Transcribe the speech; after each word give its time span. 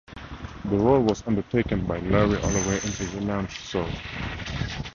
The 0.65 0.79
role 0.79 1.01
was 1.03 1.21
undertaken 1.27 1.85
by 1.85 1.99
Laurie 1.99 2.39
Holloway 2.41 2.77
in 2.79 2.89
the 2.97 3.09
relaunched 3.21 3.51
show. 3.51 3.87